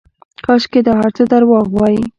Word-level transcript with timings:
کاشکې 0.45 0.79
دا 0.85 0.93
هرڅه 0.99 1.23
درواغ 1.31 1.65
واى. 1.75 1.99